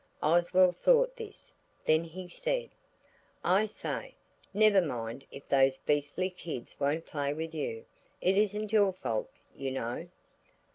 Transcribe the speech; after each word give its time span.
Oswald 0.23 0.77
thought 0.77 1.15
this, 1.15 1.53
then 1.85 2.03
he 2.03 2.27
said– 2.27 2.71
"I 3.43 3.67
say; 3.67 4.15
never 4.51 4.81
mind 4.81 5.27
if 5.29 5.45
those 5.47 5.77
beastly 5.77 6.31
kids 6.31 6.75
won't 6.79 7.05
play 7.05 7.35
with 7.35 7.53
you. 7.53 7.85
It 8.19 8.35
isn't 8.35 8.73
your 8.73 8.93
fault, 8.93 9.29
you 9.55 9.69
know." 9.69 10.07